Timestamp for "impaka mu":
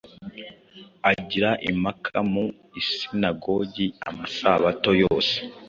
1.69-2.45